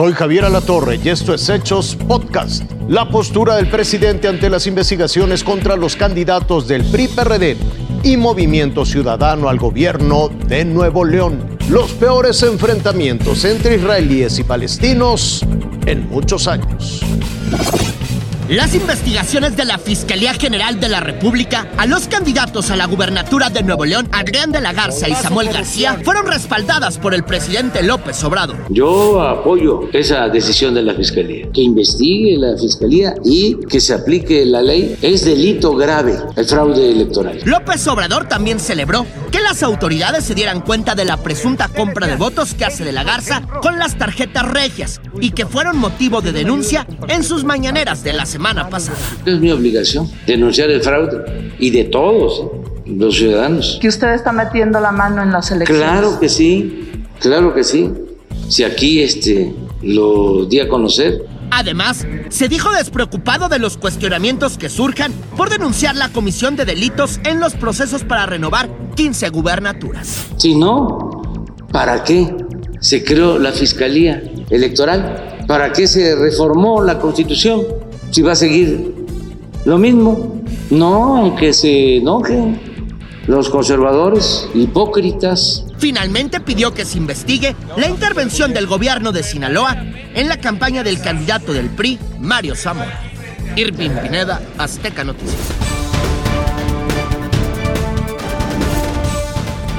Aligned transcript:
Soy 0.00 0.14
Javier 0.14 0.46
Alatorre 0.46 0.98
y 1.04 1.10
esto 1.10 1.34
es 1.34 1.46
Hechos 1.50 1.94
Podcast. 1.94 2.62
La 2.88 3.10
postura 3.10 3.56
del 3.56 3.68
presidente 3.68 4.28
ante 4.28 4.48
las 4.48 4.66
investigaciones 4.66 5.44
contra 5.44 5.76
los 5.76 5.94
candidatos 5.94 6.66
del 6.66 6.86
PRI-PRD 6.86 7.58
y 8.02 8.16
Movimiento 8.16 8.86
Ciudadano 8.86 9.50
al 9.50 9.58
gobierno 9.58 10.30
de 10.46 10.64
Nuevo 10.64 11.04
León. 11.04 11.58
Los 11.68 11.92
peores 11.92 12.42
enfrentamientos 12.42 13.44
entre 13.44 13.76
israelíes 13.76 14.38
y 14.38 14.44
palestinos 14.44 15.44
en 15.84 16.08
muchos 16.08 16.48
años. 16.48 17.02
Las 18.50 18.74
investigaciones 18.74 19.56
de 19.56 19.64
la 19.64 19.78
Fiscalía 19.78 20.34
General 20.34 20.80
de 20.80 20.88
la 20.88 20.98
República 20.98 21.68
a 21.76 21.86
los 21.86 22.08
candidatos 22.08 22.72
a 22.72 22.76
la 22.76 22.86
gubernatura 22.86 23.48
de 23.48 23.62
Nuevo 23.62 23.84
León, 23.84 24.08
Adrián 24.10 24.50
de 24.50 24.60
la 24.60 24.72
Garza 24.72 25.08
y 25.08 25.14
Samuel 25.14 25.50
García, 25.52 26.00
fueron 26.02 26.26
respaldadas 26.26 26.98
por 26.98 27.14
el 27.14 27.22
presidente 27.22 27.80
López 27.84 28.24
Obrador. 28.24 28.56
Yo 28.68 29.22
apoyo 29.22 29.88
esa 29.92 30.28
decisión 30.28 30.74
de 30.74 30.82
la 30.82 30.94
Fiscalía, 30.94 31.48
que 31.52 31.60
investigue 31.60 32.36
la 32.38 32.58
Fiscalía 32.58 33.14
y 33.24 33.54
que 33.68 33.78
se 33.78 33.94
aplique 33.94 34.44
la 34.44 34.62
ley. 34.62 34.96
Es 35.00 35.24
delito 35.24 35.76
grave 35.76 36.18
el 36.34 36.44
fraude 36.44 36.90
electoral. 36.90 37.38
López 37.44 37.86
Obrador 37.86 38.26
también 38.26 38.58
celebró 38.58 39.06
que 39.30 39.38
las 39.38 39.62
autoridades 39.62 40.24
se 40.24 40.34
dieran 40.34 40.62
cuenta 40.62 40.96
de 40.96 41.04
la 41.04 41.18
presunta 41.18 41.68
compra 41.68 42.08
de 42.08 42.16
votos 42.16 42.54
que 42.54 42.64
hace 42.64 42.84
de 42.84 42.90
la 42.90 43.04
Garza 43.04 43.42
con 43.62 43.78
las 43.78 43.96
tarjetas 43.96 44.50
regias 44.50 45.00
y 45.20 45.30
que 45.30 45.46
fueron 45.46 45.78
motivo 45.78 46.20
de 46.20 46.32
denuncia 46.32 46.84
en 47.06 47.22
sus 47.22 47.44
mañaneras 47.44 48.02
de 48.02 48.12
la 48.12 48.26
semana 48.26 48.39
es 49.26 49.40
mi 49.40 49.50
obligación 49.50 50.10
denunciar 50.26 50.70
el 50.70 50.82
fraude 50.82 51.52
y 51.58 51.70
de 51.70 51.84
todos 51.84 52.46
los 52.86 53.16
ciudadanos. 53.16 53.78
¿Que 53.80 53.88
usted 53.88 54.14
está 54.14 54.32
metiendo 54.32 54.80
la 54.80 54.92
mano 54.92 55.22
en 55.22 55.30
las 55.32 55.50
elecciones? 55.50 55.82
Claro 55.82 56.18
que 56.18 56.28
sí, 56.28 56.90
claro 57.20 57.54
que 57.54 57.64
sí. 57.64 57.90
Si 58.48 58.64
aquí 58.64 59.02
este, 59.02 59.54
lo 59.82 60.44
di 60.46 60.60
a 60.60 60.68
conocer. 60.68 61.24
Además, 61.52 62.06
se 62.28 62.48
dijo 62.48 62.72
despreocupado 62.72 63.48
de 63.48 63.58
los 63.58 63.76
cuestionamientos 63.76 64.56
que 64.56 64.68
surjan 64.68 65.12
por 65.36 65.50
denunciar 65.50 65.96
la 65.96 66.08
comisión 66.08 66.56
de 66.56 66.64
delitos 66.64 67.20
en 67.24 67.40
los 67.40 67.54
procesos 67.54 68.04
para 68.04 68.26
renovar 68.26 68.70
15 68.94 69.28
gubernaturas. 69.30 70.26
Si 70.36 70.54
no, 70.54 71.46
¿para 71.72 72.04
qué 72.04 72.34
se 72.80 73.04
creó 73.04 73.38
la 73.38 73.52
Fiscalía 73.52 74.22
Electoral? 74.48 75.44
¿Para 75.46 75.72
qué 75.72 75.86
se 75.86 76.14
reformó 76.14 76.82
la 76.82 76.98
Constitución? 76.98 77.62
Si 78.10 78.22
va 78.22 78.32
a 78.32 78.36
seguir 78.36 78.94
lo 79.64 79.78
mismo. 79.78 80.42
No, 80.70 81.16
aunque 81.16 81.52
se 81.52 81.96
enojen 81.96 82.60
los 83.26 83.48
conservadores, 83.50 84.48
hipócritas. 84.54 85.64
Finalmente 85.78 86.40
pidió 86.40 86.74
que 86.74 86.84
se 86.84 86.98
investigue 86.98 87.54
la 87.76 87.88
intervención 87.88 88.52
del 88.52 88.66
gobierno 88.66 89.12
de 89.12 89.22
Sinaloa 89.22 89.76
en 90.14 90.28
la 90.28 90.38
campaña 90.38 90.82
del 90.82 91.00
candidato 91.00 91.52
del 91.52 91.70
PRI, 91.70 91.98
Mario 92.18 92.54
Zamora. 92.54 93.00
Irving 93.56 93.90
Pineda, 94.02 94.40
Azteca 94.58 95.04
Noticias. 95.04 95.69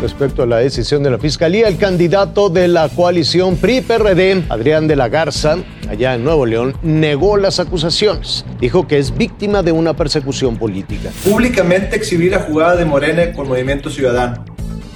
Respecto 0.00 0.44
a 0.44 0.46
la 0.46 0.58
decisión 0.58 1.02
de 1.02 1.10
la 1.10 1.18
Fiscalía, 1.18 1.66
el 1.66 1.76
candidato 1.76 2.50
de 2.50 2.68
la 2.68 2.88
coalición 2.88 3.56
PRI-PRD, 3.56 4.44
Adrián 4.48 4.86
de 4.86 4.94
la 4.94 5.08
Garza, 5.08 5.56
allá 5.90 6.14
en 6.14 6.22
Nuevo 6.22 6.46
León, 6.46 6.76
negó 6.82 7.36
las 7.36 7.58
acusaciones. 7.58 8.44
Dijo 8.60 8.86
que 8.86 8.98
es 8.98 9.16
víctima 9.16 9.64
de 9.64 9.72
una 9.72 9.96
persecución 9.96 10.56
política. 10.56 11.10
Públicamente 11.24 11.96
exhibir 11.96 12.30
la 12.30 12.38
jugada 12.38 12.76
de 12.76 12.84
Morena 12.84 13.32
con 13.32 13.48
Movimiento 13.48 13.90
Ciudadano. 13.90 14.44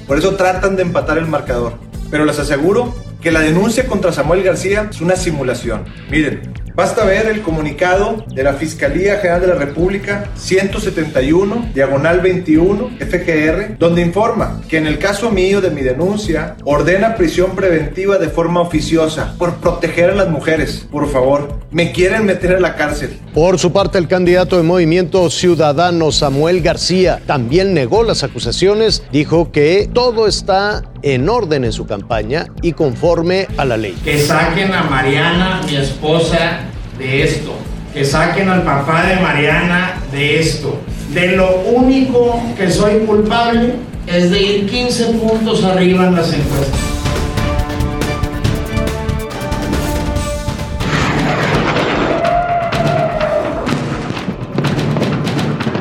Por 0.07 0.19
eso 0.19 0.37
tratan 0.37 0.77
de 0.77 0.83
empatar 0.83 1.19
el 1.19 1.27
marcador. 1.27 1.75
Pero 2.09 2.25
les 2.25 2.39
aseguro 2.39 2.95
que 3.21 3.33
la 3.33 3.41
denuncia 3.41 3.87
contra 3.89 4.13
Samuel 4.13 4.45
García 4.45 4.89
es 4.89 5.01
una 5.01 5.17
simulación. 5.17 5.85
Miren, 6.11 6.53
Basta 6.75 7.05
ver 7.05 7.27
el 7.27 7.43
comunicado 7.43 8.25
de 8.29 8.43
la 8.43 8.55
Fiscalía 8.55 9.17
General 9.17 9.43
de 9.43 9.47
la 9.49 9.55
República 9.57 10.31
171, 10.37 11.71
diagonal 11.75 12.21
21, 12.21 12.93
FGR, 12.99 13.77
donde 13.79 14.01
informa 14.01 14.63
que 14.69 14.79
en 14.79 14.87
el 14.87 14.99
caso 14.99 15.31
mío 15.31 15.61
de 15.61 15.71
mi 15.71 15.83
denuncia, 15.83 16.57
ordena 16.65 17.15
prisión 17.15 17.55
preventiva 17.55 18.17
de 18.17 18.31
forma 18.31 18.63
oficiosa 18.63 19.35
por 19.37 19.57
proteger 19.57 20.11
a 20.11 20.15
las 20.15 20.31
mujeres. 20.31 20.89
Por 20.91 21.11
favor, 21.13 21.59
me 21.71 21.93
quieren 21.93 22.25
meter 22.25 22.57
a 22.57 22.61
la 22.61 22.75
cárcel. 22.75 23.19
Por 23.35 23.59
su 23.59 23.73
parte, 23.73 23.99
el 23.99 24.09
candidato 24.09 24.57
de 24.57 24.63
Movimiento 24.63 25.29
Ciudadano, 25.29 26.11
Samuel 26.11 26.63
García, 26.63 27.21
también 27.27 27.75
negó 27.75 28.03
las 28.03 28.23
acusaciones, 28.25 29.03
dijo 29.13 29.53
que 29.53 29.91
todo 29.93 30.27
está 30.27 30.85
en 31.03 31.29
orden 31.29 31.65
en 31.65 31.73
su 31.73 31.87
campaña 31.87 32.47
y 32.63 32.73
conforme 32.73 33.49
a 33.57 33.65
la 33.65 33.77
ley. 33.77 33.97
Que 34.05 34.19
saquen 34.19 34.73
a 34.73 34.85
Mariana, 34.85 35.61
mi 35.67 35.77
esposa, 35.77 36.61
de 37.03 37.25
esto. 37.25 37.55
Que 37.93 38.05
saquen 38.05 38.49
al 38.49 38.63
papá 38.63 39.05
de 39.07 39.17
Mariana 39.17 40.01
de 40.11 40.41
esto. 40.41 40.81
De 41.13 41.37
lo 41.37 41.61
único 41.61 42.43
que 42.57 42.71
soy 42.71 43.01
culpable 43.01 43.75
es 44.07 44.31
de 44.31 44.41
ir 44.41 44.71
15 44.71 45.05
puntos 45.15 45.63
arriba 45.65 46.07
en 46.07 46.15
las 46.15 46.33
encuestas. 46.33 46.81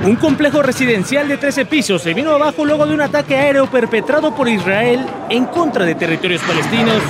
Un 0.04 0.16
complejo 0.16 0.64
residencial 0.64 1.28
de 1.28 1.38
13 1.38 1.66
pisos 1.66 2.02
se 2.02 2.14
vino 2.14 2.32
abajo 2.32 2.66
luego 2.66 2.88
de 2.88 2.94
un 2.94 3.02
ataque 3.02 3.36
aéreo 3.36 3.68
perpetrado 3.68 4.36
por 4.36 4.50
Israel 4.50 5.06
en 5.30 5.46
contra 5.46 5.86
de 5.86 5.96
territorios 5.96 6.42
palestinos. 6.42 7.02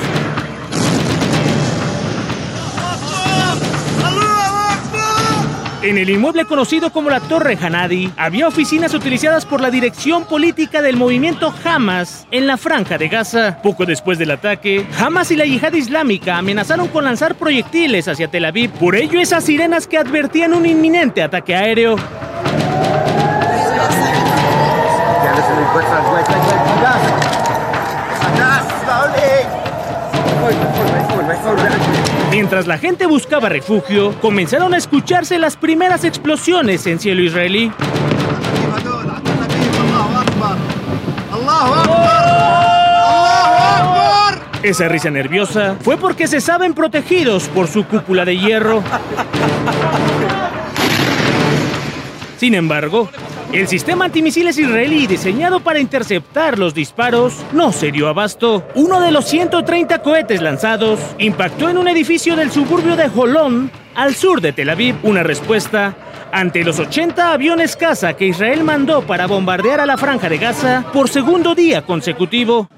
En 5.84 5.98
el 5.98 6.12
inmueble 6.12 6.46
conocido 6.46 6.92
como 6.92 7.10
la 7.10 7.20
Torre 7.20 7.58
Hanadi, 7.60 8.12
había 8.16 8.48
oficinas 8.48 8.94
utilizadas 8.94 9.48
por 9.48 9.62
la 9.62 9.72
dirección 9.72 10.26
política 10.26 10.80
del 10.84 10.96
movimiento 10.96 11.52
Hamas 11.66 12.28
en 12.30 12.46
la 12.46 12.58
franja 12.58 13.00
de 13.00 13.08
Gaza. 13.08 13.58
Poco 13.64 13.88
después 13.88 14.20
del 14.20 14.30
ataque, 14.30 14.86
Hamas 15.00 15.32
y 15.32 15.36
la 15.36 15.46
yihad 15.46 15.74
islámica 15.74 16.38
amenazaron 16.38 16.88
con 16.88 17.04
lanzar 17.04 17.34
proyectiles 17.34 18.08
hacia 18.08 18.28
Tel 18.28 18.46
Aviv. 18.46 18.70
Por 18.74 18.96
ello, 18.96 19.20
esas 19.20 19.44
sirenas 19.44 19.88
que 19.88 19.98
advertían 19.98 20.54
un 20.54 20.68
inminente 20.68 21.24
ataque 21.24 21.56
aéreo. 21.56 21.96
Mientras 32.30 32.68
la 32.68 32.78
gente 32.78 33.06
buscaba 33.06 33.50
refugio, 33.50 34.14
comenzaron 34.22 34.74
a 34.74 34.78
escucharse 34.78 35.38
las 35.38 35.58
primeras 35.58 36.04
explosiones 36.04 36.86
en 36.88 37.00
cielo 37.00 37.22
israelí. 37.22 37.72
Esa 44.64 44.88
risa 44.88 45.10
nerviosa 45.10 45.76
fue 45.82 45.98
porque 45.98 46.28
se 46.28 46.40
saben 46.40 46.74
protegidos 46.74 47.48
por 47.50 47.68
su 47.68 47.86
cúpula 47.86 48.26
de 48.26 48.38
hierro. 48.38 48.84
Sin 52.38 52.54
embargo, 52.54 53.10
el 53.54 53.68
sistema 53.68 54.06
antimisiles 54.06 54.58
israelí 54.58 55.08
diseñado 55.08 55.60
para 55.60 55.80
interceptar 55.80 56.58
los 56.58 56.74
disparos 56.74 57.34
no 57.52 57.74
se 57.74 57.92
dio 57.92 58.08
abasto. 58.08 58.66
Uno 58.76 59.02
de 59.02 59.12
los 59.12 59.26
130 59.26 60.02
cohetes 60.02 60.42
lanzados 60.42 61.00
impactó 61.18 61.70
en 61.70 61.78
un 61.78 61.90
edificio 61.90 62.38
del 62.38 62.50
suburbio 62.50 62.96
de 62.96 63.10
Jolón, 63.10 63.70
al 63.94 64.16
sur 64.16 64.40
de 64.40 64.54
Tel 64.54 64.70
Aviv. 64.70 64.96
Una 65.04 65.24
respuesta 65.24 65.96
ante 66.32 66.64
los 66.64 66.80
80 66.80 67.34
aviones 67.34 67.76
caza 67.76 68.14
que 68.14 68.28
Israel 68.28 68.64
mandó 68.64 69.06
para 69.06 69.28
bombardear 69.28 69.82
a 69.82 69.86
la 69.86 69.98
franja 69.98 70.30
de 70.30 70.38
Gaza 70.38 70.86
por 70.94 71.10
segundo 71.10 71.54
día 71.54 71.86
consecutivo. 71.86 72.70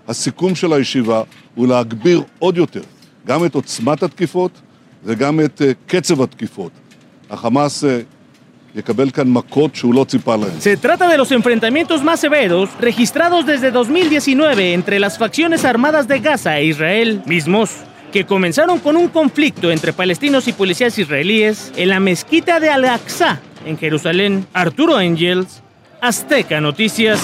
Se 10.60 10.78
trata 10.78 11.08
de 11.08 11.18
los 11.18 11.32
enfrentamientos 11.32 12.04
más 12.04 12.20
severos 12.20 12.70
registrados 12.80 13.46
desde 13.46 13.70
2019 13.70 14.74
entre 14.74 15.00
las 15.00 15.20
facciones 15.20 15.64
armadas 15.64 16.08
de 16.08 16.20
Gaza 16.20 16.58
e 16.58 16.66
Israel, 16.66 17.22
mismos 17.26 17.70
que 18.12 18.26
comenzaron 18.26 18.80
con 18.80 18.96
un 18.96 19.08
conflicto 19.08 19.72
entre 19.72 19.92
palestinos 19.92 20.48
y 20.48 20.54
policías 20.54 20.98
israelíes 20.98 21.72
en 21.76 21.90
la 21.90 22.00
mezquita 22.00 22.60
de 22.60 22.70
Al-Aqsa, 22.70 23.42
en 23.66 23.78
Jerusalén. 23.78 24.46
Arturo 24.54 24.98
Angels, 24.98 25.62
Azteca 26.00 26.62
Noticias. 26.62 27.20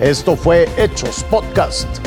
Esto 0.00 0.36
fue 0.36 0.68
Hechos 0.78 1.24
Podcast. 1.24 2.05